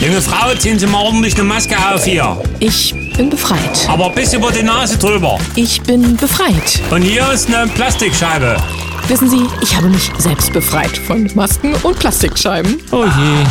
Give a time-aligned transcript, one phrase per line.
[0.00, 2.40] Junge Frau, ziehen Sie mal ordentlich eine Maske auf hier.
[2.58, 3.86] Ich bin befreit.
[3.86, 5.38] Aber bis über die Nase drüber.
[5.56, 6.80] Ich bin befreit.
[6.90, 8.56] Und hier ist eine Plastikscheibe.
[9.08, 12.80] Wissen Sie, ich habe mich selbst befreit von Masken und Plastikscheiben.
[12.92, 13.44] Oh je.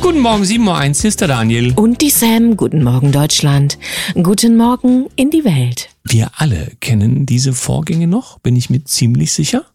[0.00, 1.74] Guten Morgen, 7.01 Uhr, ist der Daniel.
[1.76, 2.56] Und die Sam.
[2.56, 3.76] Guten Morgen, Deutschland.
[4.14, 5.90] Guten Morgen in die Welt.
[6.02, 9.66] Wir alle kennen diese Vorgänge noch, bin ich mir ziemlich sicher.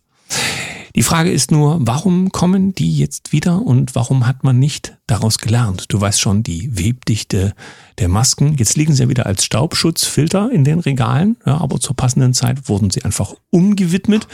[0.95, 5.37] Die Frage ist nur, warum kommen die jetzt wieder und warum hat man nicht daraus
[5.37, 5.85] gelernt?
[5.89, 7.53] Du weißt schon, die Webdichte
[7.99, 8.55] der Masken.
[8.57, 12.69] Jetzt liegen sie ja wieder als Staubschutzfilter in den Regalen, ja, aber zur passenden Zeit
[12.69, 14.27] wurden sie einfach umgewidmet.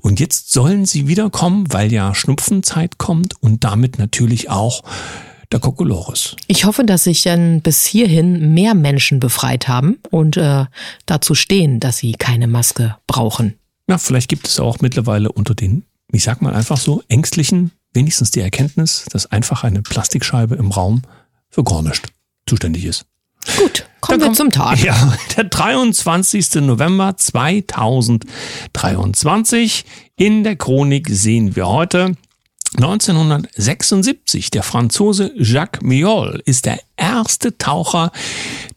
[0.00, 4.82] Und jetzt sollen sie wiederkommen, weil ja Schnupfenzeit kommt und damit natürlich auch
[5.50, 6.36] der Kokolores.
[6.46, 10.64] Ich hoffe, dass sich dann bis hierhin mehr Menschen befreit haben und äh,
[11.06, 13.54] dazu stehen, dass sie keine Maske brauchen.
[13.88, 18.30] Ja, vielleicht gibt es auch mittlerweile unter den ich sag mal einfach so, Ängstlichen wenigstens
[18.30, 21.02] die Erkenntnis, dass einfach eine Plastikscheibe im Raum
[21.50, 22.02] für gar nichts
[22.46, 23.04] zuständig ist.
[23.56, 24.82] Gut, kommen wir zum Tag.
[24.82, 26.56] Ja, der 23.
[26.56, 29.84] November 2023.
[30.16, 32.14] In der Chronik sehen wir heute
[32.76, 38.10] 1976, der Franzose Jacques Miol ist der erste Taucher,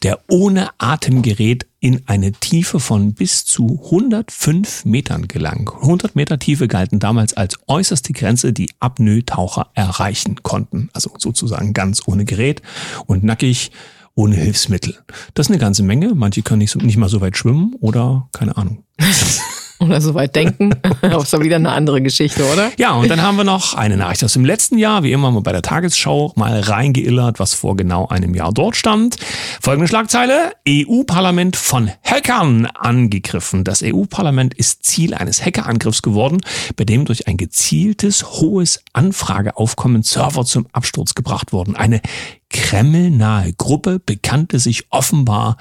[0.03, 5.69] der ohne Atemgerät in eine Tiefe von bis zu 105 Metern gelang.
[5.69, 10.89] 100 Meter Tiefe galten damals als äußerste Grenze, die Apnoe-Taucher erreichen konnten.
[10.93, 12.63] Also sozusagen ganz ohne Gerät
[13.05, 13.69] und nackig
[14.15, 14.97] ohne Hilfsmittel.
[15.35, 16.15] Das ist eine ganze Menge.
[16.15, 18.83] Manche können nicht, so, nicht mal so weit schwimmen oder keine Ahnung.
[19.79, 20.73] oder so weit denken.
[21.01, 22.71] Aber ist doch wieder eine andere Geschichte, oder?
[22.77, 25.41] Ja, und dann haben wir noch eine Nachricht aus dem letzten Jahr, wie immer mal
[25.41, 29.17] bei der Tagesschau mal reingeillert, was vor genau einem Jahr dort stand.
[29.61, 30.53] Folgende Schlagzeile.
[30.67, 33.63] EU-Parlament von Hackern angegriffen.
[33.63, 36.41] Das EU-Parlament ist Ziel eines Hackerangriffs geworden,
[36.75, 41.75] bei dem durch ein gezieltes, hohes Anfrageaufkommen Server zum Absturz gebracht wurden.
[41.75, 42.01] Eine
[42.49, 45.57] kremlnahe Gruppe bekannte sich offenbar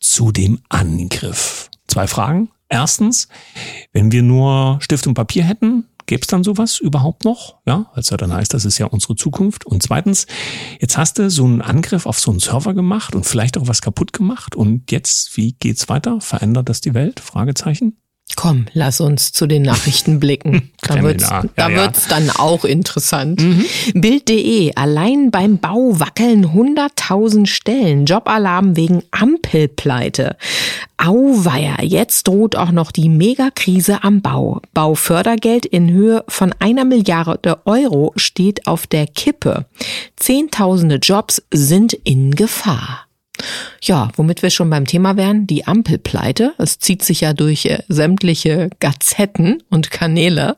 [0.00, 1.70] zu dem Angriff.
[1.86, 2.48] Zwei Fragen.
[2.72, 3.28] Erstens,
[3.92, 7.58] wenn wir nur Stift und Papier hätten, gäbe es dann sowas überhaupt noch?
[7.66, 9.66] Ja, als ja dann heißt, das ist ja unsere Zukunft.
[9.66, 10.26] Und zweitens,
[10.80, 13.82] jetzt hast du so einen Angriff auf so einen Server gemacht und vielleicht auch was
[13.82, 14.56] kaputt gemacht.
[14.56, 16.22] Und jetzt, wie geht's weiter?
[16.22, 17.20] Verändert das die Welt?
[17.20, 17.98] Fragezeichen.
[18.36, 20.70] Komm, lass uns zu den Nachrichten blicken.
[20.84, 21.76] Da wird's, ja, da ja.
[21.76, 23.40] wird's dann auch interessant.
[23.40, 23.64] Mhm.
[23.94, 28.04] Bild.de, allein beim Bau wackeln 100.000 Stellen.
[28.04, 30.36] Jobalarm wegen Ampelpleite.
[30.96, 34.60] Auweia, jetzt droht auch noch die Megakrise am Bau.
[34.74, 39.66] Baufördergeld in Höhe von einer Milliarde Euro steht auf der Kippe.
[40.16, 43.06] Zehntausende Jobs sind in Gefahr.
[43.82, 46.54] Ja, womit wir schon beim Thema wären, die Ampelpleite.
[46.58, 50.56] Es zieht sich ja durch äh, sämtliche Gazetten und Kanäle.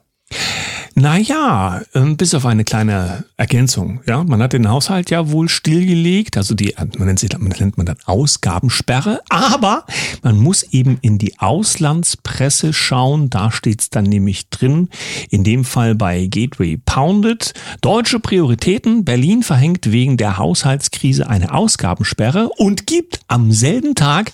[0.97, 4.00] Naja, ähm, bis auf eine kleine Ergänzung.
[4.06, 7.77] Ja, man hat den Haushalt ja wohl stillgelegt, also die, man nennt, sie, man nennt
[7.77, 9.87] man dann Ausgabensperre, aber
[10.22, 14.88] man muss eben in die Auslandspresse schauen, da steht's dann nämlich drin,
[15.31, 22.50] in dem Fall bei Gateway Pounded, deutsche Prioritäten, Berlin verhängt wegen der Haushaltskrise eine Ausgabensperre
[22.50, 24.31] und gibt am selben Tag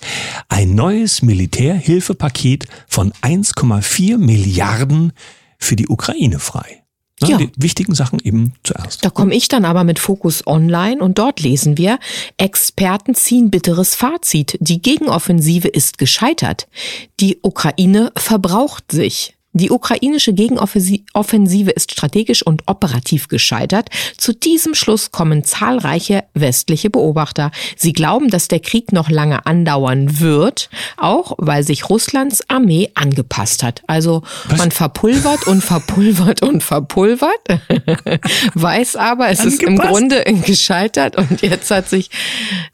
[0.47, 5.13] ein neues Militärhilfepaket von 1,4 Milliarden
[5.61, 6.83] für die Ukraine frei.
[7.21, 7.37] Ne, ja.
[7.37, 9.05] Die wichtigen Sachen eben zuerst.
[9.05, 11.99] Da komme ich dann aber mit Fokus Online und dort lesen wir,
[12.37, 14.57] Experten ziehen bitteres Fazit.
[14.59, 16.67] Die Gegenoffensive ist gescheitert.
[17.19, 19.37] Die Ukraine verbraucht sich.
[19.53, 23.89] Die ukrainische Gegenoffensive ist strategisch und operativ gescheitert.
[24.17, 27.51] Zu diesem Schluss kommen zahlreiche westliche Beobachter.
[27.75, 33.61] Sie glauben, dass der Krieg noch lange andauern wird, auch weil sich Russlands Armee angepasst
[33.63, 33.81] hat.
[33.87, 34.57] Also Was?
[34.59, 37.31] man verpulvert und verpulvert und verpulvert,
[38.53, 39.61] weiß aber, es angepasst?
[39.61, 42.09] ist im Grunde gescheitert und jetzt hat sich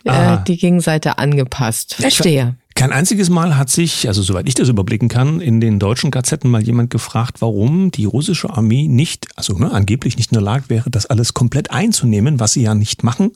[0.03, 1.95] äh, die Gegenseite angepasst.
[1.95, 2.55] Verstehe.
[2.77, 6.51] Kein einziges Mal hat sich, also soweit ich das überblicken kann, in den deutschen Gazetten
[6.51, 10.65] mal jemand gefragt, warum die russische Armee nicht, also ne, angeblich nicht in der Lage
[10.67, 13.31] wäre, das alles komplett einzunehmen, was sie ja nicht machen,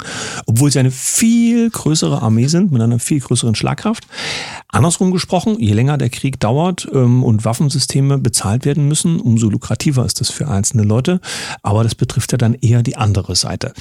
[0.45, 4.05] obwohl sie eine viel größere Armee sind mit einer viel größeren Schlagkraft.
[4.67, 10.05] Andersrum gesprochen, je länger der Krieg dauert ähm, und Waffensysteme bezahlt werden müssen, umso lukrativer
[10.05, 11.19] ist das für einzelne Leute.
[11.63, 13.73] Aber das betrifft ja dann eher die andere Seite.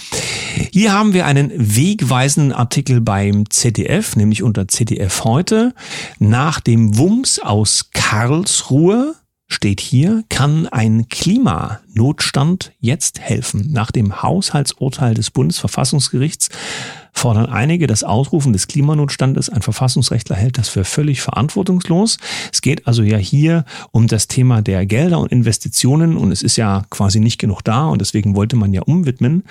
[0.73, 5.50] Hier haben wir einen wegweisenden Artikel beim ZDF, nämlich unter ZDF heute.
[6.19, 9.14] Nach dem Wumms aus Karlsruhe
[9.52, 13.73] steht hier, kann ein Klimanotstand jetzt helfen.
[13.73, 16.50] Nach dem Haushaltsurteil des Bundesverfassungsgerichts
[17.12, 19.50] fordern einige das Ausrufen des Klimanotstandes.
[19.50, 22.19] Ein Verfassungsrechtler hält das für völlig verantwortungslos.
[22.52, 26.56] Es geht also ja hier um das Thema der Gelder und Investitionen und es ist
[26.56, 29.43] ja quasi nicht genug da und deswegen wollte man ja umwidmen.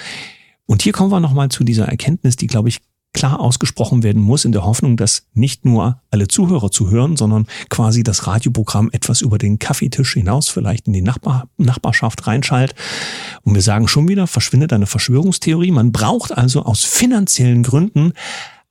[0.65, 2.79] Und hier kommen wir nochmal zu dieser Erkenntnis, die, glaube ich,
[3.19, 8.01] klar ausgesprochen werden muss, in der Hoffnung, dass nicht nur alle Zuhörer zuhören, sondern quasi
[8.01, 12.77] das Radioprogramm etwas über den Kaffeetisch hinaus vielleicht in die Nachbar Nachbarschaft reinschaltet.
[13.43, 15.71] Und wir sagen schon wieder, verschwindet eine Verschwörungstheorie.
[15.71, 18.13] Man braucht also aus finanziellen Gründen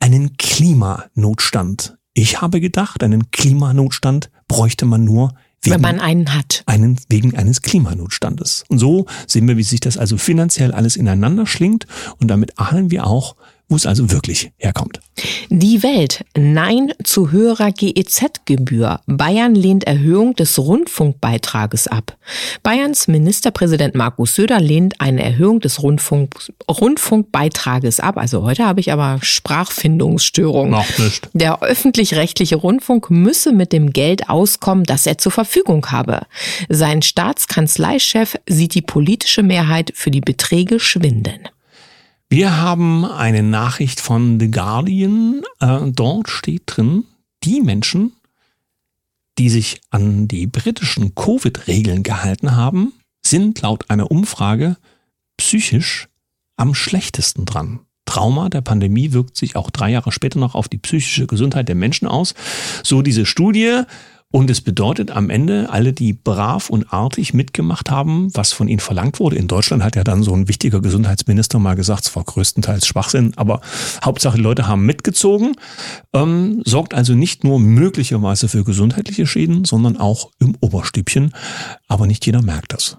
[0.00, 1.98] einen Klimanotstand.
[2.14, 6.62] Ich habe gedacht, einen Klimanotstand bräuchte man nur Wegen Wenn man einen hat.
[6.66, 8.64] Einen, wegen eines Klimanotstandes.
[8.68, 11.86] Und so sehen wir, wie sich das also finanziell alles ineinander schlingt.
[12.20, 13.34] Und damit ahnen wir auch,
[13.68, 15.00] wo es also wirklich herkommt.
[15.50, 16.24] Die Welt.
[16.36, 19.00] Nein zu höherer GEZ-Gebühr.
[19.06, 22.16] Bayern lehnt Erhöhung des Rundfunkbeitrages ab.
[22.62, 26.36] Bayerns Ministerpräsident Markus Söder lehnt eine Erhöhung des Rundfunk
[26.68, 28.16] Rundfunkbeitrages ab.
[28.16, 30.70] Also heute habe ich aber Sprachfindungsstörungen.
[30.70, 31.28] Macht nicht.
[31.34, 36.22] Der öffentlich-rechtliche Rundfunk müsse mit dem Geld auskommen, das er zur Verfügung habe.
[36.68, 41.48] Sein Staatskanzleichef sieht die politische Mehrheit für die Beträge schwinden.
[42.30, 45.42] Wir haben eine Nachricht von The Guardian.
[45.60, 47.04] Äh, dort steht drin,
[47.42, 48.12] die Menschen,
[49.38, 52.92] die sich an die britischen Covid-Regeln gehalten haben,
[53.24, 54.76] sind laut einer Umfrage
[55.38, 56.08] psychisch
[56.56, 57.80] am schlechtesten dran.
[58.04, 61.76] Trauma der Pandemie wirkt sich auch drei Jahre später noch auf die psychische Gesundheit der
[61.76, 62.34] Menschen aus.
[62.82, 63.82] So diese Studie.
[64.30, 68.78] Und es bedeutet am Ende, alle, die brav und artig mitgemacht haben, was von ihnen
[68.78, 69.36] verlangt wurde.
[69.36, 73.32] In Deutschland hat ja dann so ein wichtiger Gesundheitsminister mal gesagt, es war größtenteils Schwachsinn,
[73.36, 73.62] aber
[74.04, 75.54] Hauptsache Leute haben mitgezogen,
[76.12, 81.32] ähm, sorgt also nicht nur möglicherweise für gesundheitliche Schäden, sondern auch im Oberstübchen.
[81.86, 82.98] Aber nicht jeder merkt das.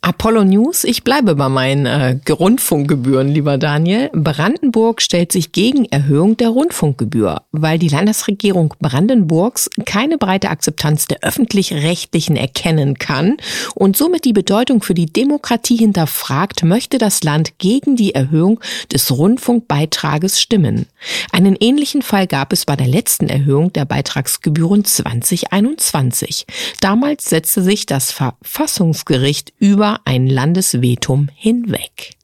[0.00, 4.10] Apollo News, ich bleibe bei meinen äh, Rundfunkgebühren, lieber Daniel.
[4.14, 11.18] Brandenburg stellt sich gegen Erhöhung der Rundfunkgebühr, weil die Landesregierung Brandenburgs keine breite Akzeptanz der
[11.22, 13.36] öffentlich-rechtlichen erkennen kann
[13.74, 18.60] und somit die Bedeutung für die Demokratie hinterfragt, möchte das Land gegen die Erhöhung
[18.92, 20.86] des Rundfunkbeitrages stimmen.
[21.32, 26.46] Einen ähnlichen Fall gab es bei der letzten Erhöhung der Beitragsgebühren 2021.
[26.80, 32.17] Damals setzte sich das Verfassungsgericht über ein Landesvetum hinweg.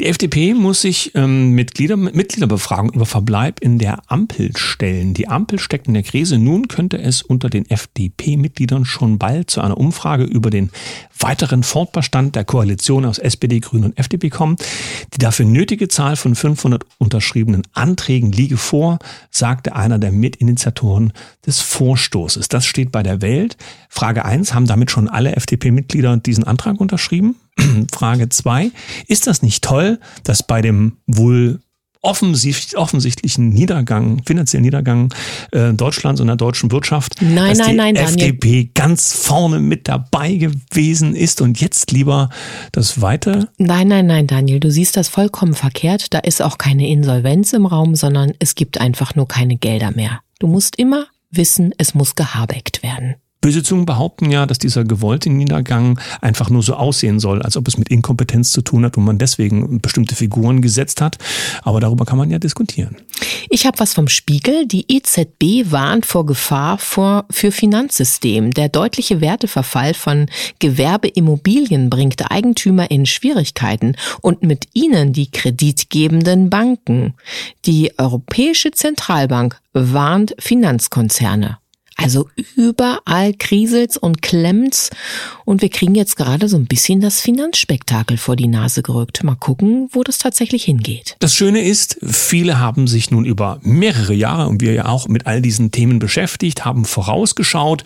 [0.00, 5.14] Die FDP muss sich ähm, Mitglieder, Mitgliederbefragung über Verbleib in der Ampel stellen.
[5.14, 6.38] Die Ampel steckt in der Krise.
[6.38, 10.70] Nun könnte es unter den FDP-Mitgliedern schon bald zu einer Umfrage über den
[11.18, 14.56] weiteren Fortbestand der Koalition aus SPD, Grünen und FDP kommen.
[15.12, 18.98] Die dafür nötige Zahl von 500 unterschriebenen Anträgen liege vor,
[19.30, 21.12] sagte einer der Mitinitiatoren
[21.46, 22.48] des Vorstoßes.
[22.48, 23.56] Das steht bei der Welt.
[23.88, 27.36] Frage eins: Haben damit schon alle FDP-Mitglieder diesen Antrag unterschrieben?
[27.92, 28.70] Frage zwei:
[29.06, 31.60] Ist das nicht toll, dass bei dem wohl
[32.04, 35.12] offensichtlichen Niedergang, finanziellen Niedergang
[35.52, 38.70] äh, Deutschlands und der deutschen Wirtschaft, nein, dass nein, die nein, FDP Daniel.
[38.74, 42.28] ganz vorne mit dabei gewesen ist und jetzt lieber
[42.72, 43.48] das weite.
[43.58, 46.12] Nein, nein, nein, Daniel, du siehst das vollkommen verkehrt.
[46.12, 50.20] Da ist auch keine Insolvenz im Raum, sondern es gibt einfach nur keine Gelder mehr.
[50.38, 53.16] Du musst immer wissen, es muss gehabeckt werden.
[53.44, 57.68] Böse Zungen behaupten ja, dass dieser gewollte Niedergang einfach nur so aussehen soll, als ob
[57.68, 61.18] es mit Inkompetenz zu tun hat und man deswegen bestimmte Figuren gesetzt hat.
[61.60, 62.96] Aber darüber kann man ja diskutieren.
[63.50, 64.66] Ich habe was vom Spiegel.
[64.66, 68.52] Die EZB warnt vor Gefahr vor, für Finanzsystem.
[68.52, 77.12] Der deutliche Werteverfall von Gewerbeimmobilien bringt Eigentümer in Schwierigkeiten und mit ihnen die kreditgebenden Banken.
[77.66, 81.58] Die Europäische Zentralbank warnt Finanzkonzerne.
[81.96, 84.90] Also überall kriselt's und klemmt's
[85.44, 89.22] und wir kriegen jetzt gerade so ein bisschen das Finanzspektakel vor die Nase gerückt.
[89.22, 91.16] Mal gucken, wo das tatsächlich hingeht.
[91.20, 95.26] Das Schöne ist, viele haben sich nun über mehrere Jahre und wir ja auch mit
[95.26, 97.84] all diesen Themen beschäftigt, haben vorausgeschaut.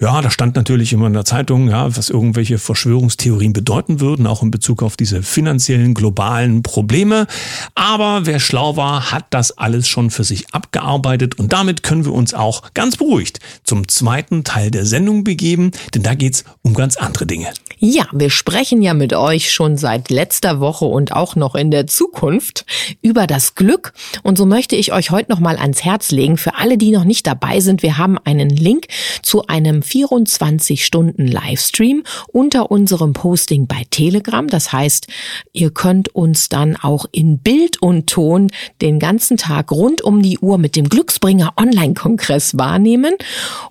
[0.00, 4.42] Ja, da stand natürlich immer in der Zeitung, ja, was irgendwelche Verschwörungstheorien bedeuten würden, auch
[4.42, 7.26] in Bezug auf diese finanziellen globalen Probleme.
[7.74, 12.12] Aber wer schlau war, hat das alles schon für sich abgearbeitet und damit können wir
[12.12, 16.74] uns auch ganz beruhigt Nachricht zum zweiten Teil der Sendung begeben, denn da geht's um
[16.74, 17.48] ganz andere Dinge.
[17.78, 21.86] Ja, wir sprechen ja mit euch schon seit letzter Woche und auch noch in der
[21.86, 22.66] Zukunft
[23.00, 23.94] über das Glück.
[24.22, 27.04] Und so möchte ich euch heute noch mal ans Herz legen, für alle, die noch
[27.04, 28.88] nicht dabei sind, wir haben einen Link
[29.22, 34.46] zu einem 24-Stunden-Livestream unter unserem Posting bei Telegram.
[34.46, 35.06] Das heißt,
[35.52, 38.48] ihr könnt uns dann auch in Bild und Ton
[38.82, 43.14] den ganzen Tag rund um die Uhr mit dem Glücksbringer Online-Kongress wahrnehmen.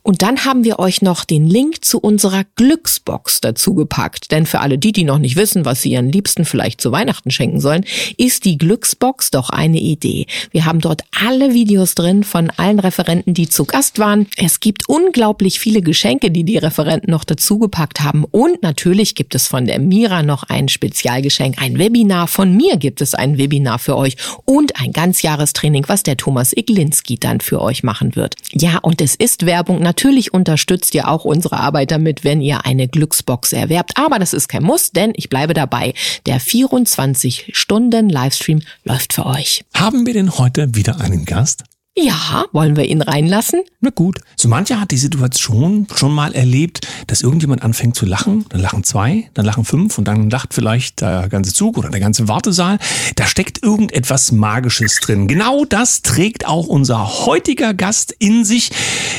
[0.03, 4.31] Und dann haben wir euch noch den Link zu unserer Glücksbox dazu gepackt.
[4.31, 7.31] Denn für alle die, die noch nicht wissen, was sie ihren Liebsten vielleicht zu Weihnachten
[7.31, 7.85] schenken sollen,
[8.17, 10.25] ist die Glücksbox doch eine Idee.
[10.51, 14.27] Wir haben dort alle Videos drin von allen Referenten, die zu Gast waren.
[14.37, 18.25] Es gibt unglaublich viele Geschenke, die die Referenten noch dazu gepackt haben.
[18.25, 22.27] Und natürlich gibt es von der Mira noch ein Spezialgeschenk, ein Webinar.
[22.27, 24.15] Von mir gibt es ein Webinar für euch
[24.45, 28.35] und ein Ganzjahrestraining, was der Thomas Iglinski dann für euch machen wird.
[28.51, 29.81] Ja, und es ist Werbung.
[29.81, 33.91] Natürlich unterstützt ihr auch unsere Arbeit damit, wenn ihr eine Glücksbox erwerbt.
[33.95, 35.93] Aber das ist kein Muss, denn ich bleibe dabei.
[36.25, 39.63] Der 24 Stunden Livestream läuft für euch.
[39.73, 41.63] Haben wir denn heute wieder einen Gast?
[41.97, 43.61] Ja, wollen wir ihn reinlassen?
[43.81, 44.21] Na gut.
[44.37, 48.85] So mancher hat die Situation schon mal erlebt, dass irgendjemand anfängt zu lachen, dann lachen
[48.85, 52.79] zwei, dann lachen fünf und dann lacht vielleicht der ganze Zug oder der ganze Wartesaal.
[53.15, 55.27] Da steckt irgendetwas Magisches drin.
[55.27, 58.71] Genau das trägt auch unser heutiger Gast in sich.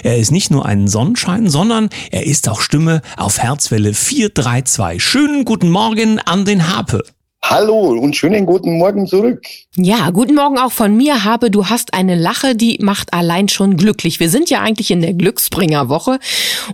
[0.02, 5.04] Er ist nicht nur ein Sonnenschein, sondern er ist auch Stimme auf Herzwelle 432.
[5.04, 7.04] Schönen guten Morgen an den Harpe.
[7.42, 9.42] Hallo und schönen guten Morgen zurück.
[9.74, 11.24] Ja, guten Morgen auch von mir.
[11.24, 14.20] Habe, du hast eine Lache, die macht allein schon glücklich.
[14.20, 16.20] Wir sind ja eigentlich in der Glücksbringerwoche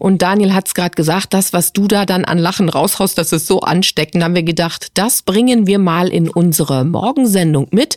[0.00, 3.32] und Daniel hat es gerade gesagt, das, was du da dann an Lachen raushaust, das
[3.32, 4.22] ist so ansteckend.
[4.22, 7.96] Haben wir gedacht, das bringen wir mal in unsere Morgensendung mit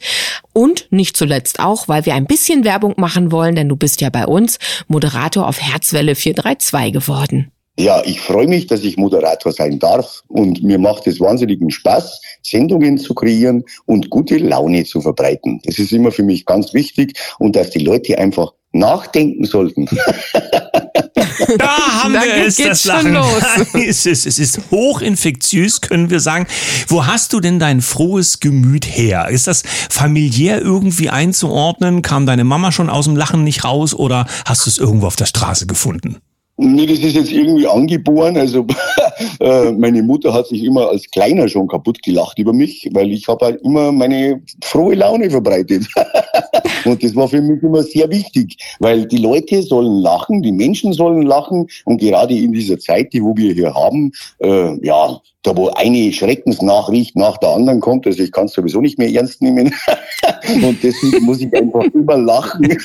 [0.53, 4.09] und nicht zuletzt auch, weil wir ein bisschen Werbung machen wollen, denn du bist ja
[4.09, 7.51] bei uns Moderator auf Herzwelle 432 geworden.
[7.79, 12.19] Ja, ich freue mich, dass ich Moderator sein darf und mir macht es wahnsinnigen Spaß,
[12.43, 15.61] Sendungen zu kreieren und gute Laune zu verbreiten.
[15.63, 19.87] Das ist immer für mich ganz wichtig und dass die Leute einfach nachdenken sollten.
[21.57, 23.15] Da haben wir es, das Lachen.
[23.73, 26.45] es, ist, es ist hochinfektiös, können wir sagen.
[26.87, 29.29] Wo hast du denn dein frohes Gemüt her?
[29.29, 32.01] Ist das familiär irgendwie einzuordnen?
[32.01, 35.15] Kam deine Mama schon aus dem Lachen nicht raus oder hast du es irgendwo auf
[35.15, 36.17] der Straße gefunden?
[36.61, 38.35] Nee, das ist jetzt irgendwie angeboren.
[38.35, 38.65] Also
[39.39, 43.29] äh, meine Mutter hat sich immer als Kleiner schon kaputt gelacht über mich, weil ich
[43.29, 45.87] habe halt immer meine frohe Laune verbreitet.
[46.85, 50.91] und das war für mich immer sehr wichtig, weil die Leute sollen lachen, die Menschen
[50.91, 55.55] sollen lachen und gerade in dieser Zeit, die wo wir hier haben, äh, ja, da
[55.55, 59.41] wo eine Schreckensnachricht nach der anderen kommt, also ich kann es sowieso nicht mehr ernst
[59.41, 59.73] nehmen
[60.61, 62.77] und deswegen muss ich einfach immer lachen.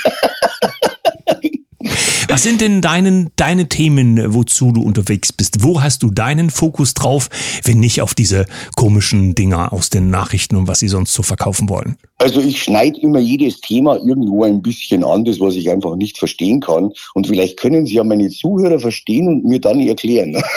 [2.35, 5.63] Was sind denn deinen, deine Themen, wozu du unterwegs bist?
[5.63, 7.31] Wo hast du deinen Fokus drauf,
[7.63, 11.69] wenn nicht auf diese komischen Dinger aus den Nachrichten und was sie sonst so verkaufen
[11.69, 11.97] wollen?
[12.19, 16.19] Also ich schneide immer jedes Thema irgendwo ein bisschen an, das was ich einfach nicht
[16.19, 16.91] verstehen kann.
[17.15, 20.43] Und vielleicht können Sie ja meine Zuhörer verstehen und mir dann erklären.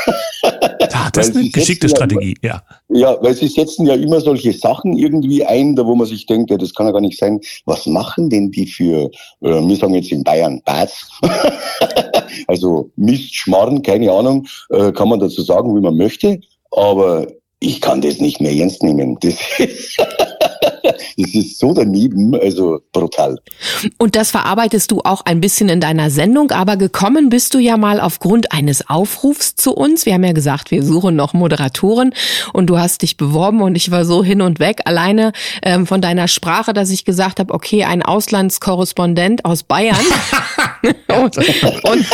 [0.90, 2.64] Ja, das ist eine geschickte Strategie, ja.
[2.90, 6.50] Ja, weil Sie setzen ja immer solche Sachen irgendwie ein, da wo man sich denkt,
[6.50, 7.42] ja, das kann ja gar nicht sein.
[7.66, 11.10] Was machen denn die für, äh, wir sagen jetzt in Bayern, Bats?
[12.48, 16.40] also Mist, Schmarrn, keine Ahnung, äh, kann man dazu sagen, wie man möchte.
[16.72, 17.28] Aber
[17.60, 19.18] ich kann das nicht mehr ernst nehmen.
[19.22, 19.98] Das ist
[21.18, 23.40] das ist so daneben, also brutal.
[23.98, 27.78] Und das verarbeitest du auch ein bisschen in deiner Sendung, aber gekommen bist du ja
[27.78, 30.06] mal aufgrund eines Aufrufs zu uns.
[30.06, 32.14] Wir haben ja gesagt, wir suchen noch Moderatoren
[32.54, 35.32] und du hast dich beworben und ich war so hin und weg, alleine
[35.64, 39.98] ähm, von deiner Sprache, dass ich gesagt habe, okay, ein Auslandskorrespondent aus Bayern.
[41.08, 41.44] und, und,
[41.84, 42.06] und,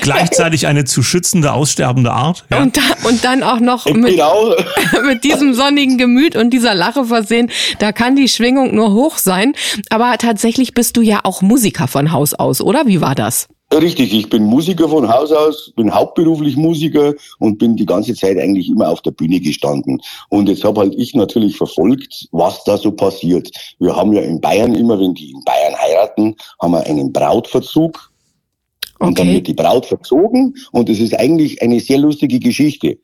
[0.00, 2.44] Gleichzeitig eine zu schützende, aussterbende Art.
[2.50, 2.62] Ja.
[2.62, 4.54] Und, da, und dann auch noch mit, genau.
[5.06, 7.50] mit diesem sonnigen Gemüt und dieser Lache versehen.
[7.78, 9.54] Da kann die Schwingung nur hoch sein.
[9.90, 12.86] Aber tatsächlich bist du ja auch Musiker von Haus aus, oder?
[12.86, 13.48] Wie war das?
[13.72, 18.38] Richtig, ich bin Musiker von Haus aus, bin hauptberuflich Musiker und bin die ganze Zeit
[18.38, 20.00] eigentlich immer auf der Bühne gestanden.
[20.28, 23.50] Und jetzt habe halt ich natürlich verfolgt, was da so passiert.
[23.80, 28.12] Wir haben ja in Bayern immer, wenn die in Bayern heiraten, haben wir einen Brautverzug.
[29.00, 29.14] Und okay.
[29.14, 32.98] dann wird die Braut verzogen und es ist eigentlich eine sehr lustige Geschichte.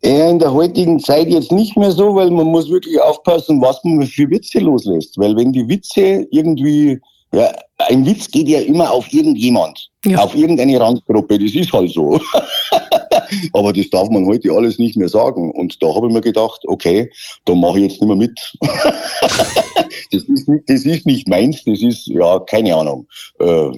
[0.00, 3.82] Eher in der heutigen Zeit jetzt nicht mehr so, weil man muss wirklich aufpassen, was
[3.82, 5.18] man für Witze loslässt.
[5.18, 7.00] Weil wenn die Witze irgendwie,
[7.32, 10.18] ja, ein Witz geht ja immer auf irgendjemand, ja.
[10.18, 12.20] auf irgendeine Randgruppe, das ist halt so.
[13.52, 15.50] Aber das darf man heute alles nicht mehr sagen.
[15.50, 17.10] Und da habe ich mir gedacht, okay,
[17.44, 18.52] da mache ich jetzt nicht mehr mit.
[20.12, 23.06] das, ist, das ist nicht meins, das ist, ja, keine Ahnung.
[23.40, 23.70] Äh,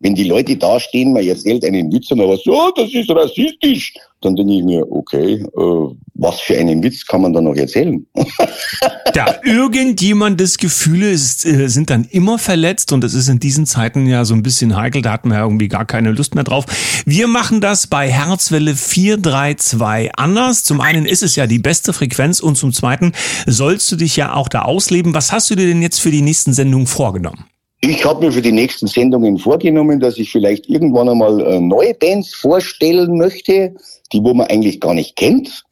[0.00, 3.10] wenn die Leute da stehen, man erzählt einen Witz und man was, oh, das ist
[3.10, 7.54] rassistisch, dann denke ich mir, okay, äh, was für einen Witz kann man da noch
[7.54, 8.04] erzählen?
[9.14, 14.06] ja, irgendjemandes Gefühle ist, äh, sind dann immer verletzt und das ist in diesen Zeiten
[14.06, 16.66] ja so ein bisschen heikel, da hatten wir ja irgendwie gar keine Lust mehr drauf.
[17.06, 20.64] Wir machen das bei Herzwelle 432 anders.
[20.64, 23.12] Zum einen ist es ja die beste Frequenz und zum zweiten
[23.46, 25.14] sollst du dich ja auch da ausleben.
[25.14, 27.46] Was hast du dir denn jetzt für die nächsten Sendungen vorgenommen?
[27.88, 31.94] Ich habe mir für die nächsten Sendungen vorgenommen, dass ich vielleicht irgendwann einmal äh, neue
[31.94, 33.76] Bands vorstellen möchte,
[34.12, 35.62] die wo man eigentlich gar nicht kennt,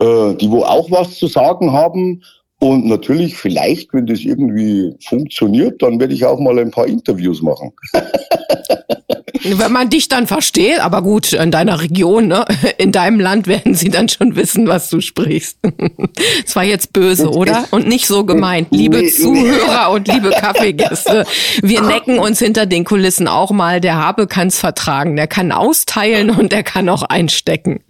[0.00, 2.22] äh, die wo auch was zu sagen haben.
[2.62, 7.42] Und natürlich, vielleicht, wenn das irgendwie funktioniert, dann werde ich auch mal ein paar Interviews
[7.42, 7.72] machen.
[9.44, 12.44] Wenn man dich dann versteht, aber gut, in deiner Region, ne?
[12.78, 15.58] in deinem Land werden sie dann schon wissen, was du sprichst.
[16.46, 17.64] Es war jetzt böse, oder?
[17.72, 18.68] Und nicht so gemeint.
[18.70, 21.24] Liebe Zuhörer und liebe Kaffeegäste,
[21.62, 23.80] wir necken uns hinter den Kulissen auch mal.
[23.80, 25.16] Der Habe kann's vertragen.
[25.16, 27.80] Der kann austeilen und der kann auch einstecken.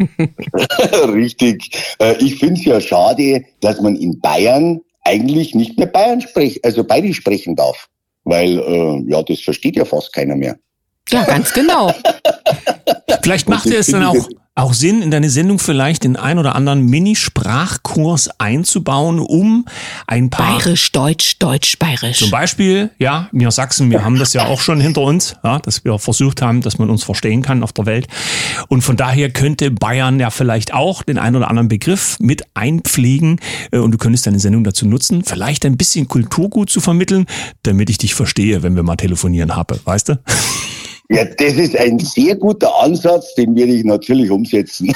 [1.13, 1.73] Richtig.
[1.99, 6.65] Äh, ich finde es ja schade, dass man in Bayern eigentlich nicht mehr Bayern spricht,
[6.65, 7.89] also beide sprechen darf.
[8.25, 10.57] Weil, äh, ja, das versteht ja fast keiner mehr.
[11.09, 11.93] Ja, ganz genau.
[13.23, 16.85] Vielleicht macht es dann auch, auch Sinn, in deine Sendung vielleicht den ein oder anderen
[16.85, 19.65] Mini-Sprachkurs einzubauen, um
[20.07, 20.59] ein paar.
[20.59, 22.19] Bayerisch, Deutsch, Deutsch, Bayerisch.
[22.19, 25.85] Zum Beispiel, ja, wir Sachsen, wir haben das ja auch schon hinter uns, ja, dass
[25.87, 28.09] wir versucht haben, dass man uns verstehen kann auf der Welt.
[28.69, 33.41] Und von daher könnte Bayern ja vielleicht auch den ein oder anderen Begriff mit einpflegen
[33.71, 37.25] äh, und du könntest deine Sendung dazu nutzen, vielleicht ein bisschen Kulturgut zu vermitteln,
[37.63, 40.19] damit ich dich verstehe, wenn wir mal telefonieren haben, weißt du?
[41.13, 44.95] Ja, das ist ein sehr guter Ansatz, den werde ich natürlich umsetzen.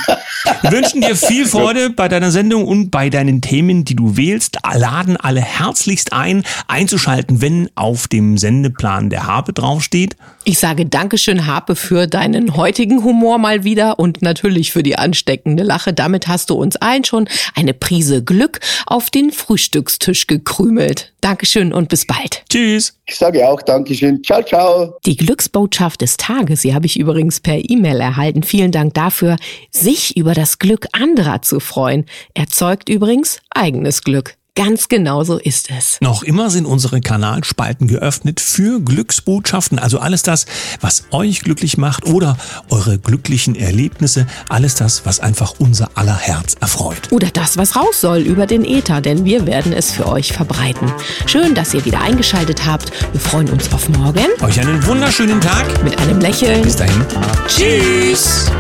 [0.63, 4.57] Wir wünschen dir viel Freude bei deiner Sendung und bei deinen Themen, die du wählst.
[4.75, 10.17] Laden alle herzlichst ein, einzuschalten, wenn auf dem Sendeplan der Harpe draufsteht.
[10.45, 15.65] Ich sage Dankeschön, Harpe, für deinen heutigen Humor mal wieder und natürlich für die ansteckende
[15.65, 15.93] Lache.
[15.93, 21.13] Damit hast du uns allen schon eine Prise Glück auf den Frühstückstisch gekrümelt.
[21.21, 22.45] Dankeschön und bis bald.
[22.49, 22.97] Tschüss.
[23.07, 24.23] Ich sage auch Dankeschön.
[24.23, 24.97] Ciao, ciao.
[25.05, 28.45] Die Glücksbotschaft des Tages, die habe ich übrigens per E-Mail erhalten.
[28.45, 29.37] Vielen Dank dafür.
[29.73, 34.37] Sich über das Glück anderer zu freuen, erzeugt übrigens eigenes Glück.
[34.57, 35.99] Ganz genau so ist es.
[36.01, 40.47] Noch immer sind unsere Kanalspalten geöffnet für Glücksbotschaften, also alles das,
[40.81, 42.39] was euch glücklich macht oder
[42.71, 47.13] eure glücklichen Erlebnisse, alles das, was einfach unser aller Herz erfreut.
[47.13, 50.91] Oder das, was raus soll über den Äther, denn wir werden es für euch verbreiten.
[51.27, 52.91] Schön, dass ihr wieder eingeschaltet habt.
[53.13, 54.27] Wir freuen uns auf morgen.
[54.41, 55.85] Euch einen wunderschönen Tag.
[55.85, 56.63] Mit einem Lächeln.
[56.63, 57.05] Bis dahin.
[57.47, 58.51] Tschüss.